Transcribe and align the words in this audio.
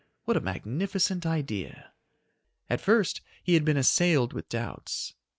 What 0.25 0.35
a 0.35 0.41
magnificent 0.41 1.27
idea! 1.27 1.91
At 2.71 2.81
first 2.81 3.21
he 3.43 3.53
had 3.53 3.63
been 3.63 3.77
assailed 3.77 4.33
with 4.33 4.49
doubts. 4.49 5.13